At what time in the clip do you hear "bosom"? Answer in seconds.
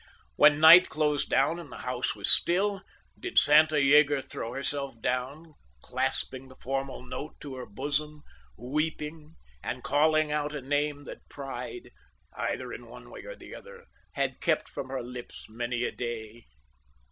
7.67-8.23